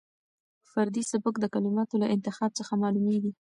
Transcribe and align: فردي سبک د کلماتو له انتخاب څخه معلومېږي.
فردي 0.71 1.03
سبک 1.11 1.35
د 1.39 1.45
کلماتو 1.53 1.95
له 2.01 2.07
انتخاب 2.15 2.51
څخه 2.59 2.73
معلومېږي. 2.83 3.29